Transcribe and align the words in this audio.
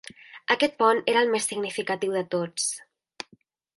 Aquest 0.53 0.77
pont 0.83 1.01
era 1.13 1.21
el 1.25 1.29
més 1.35 1.47
significatiu 1.51 2.17
de 2.19 2.25
tots. 2.33 2.67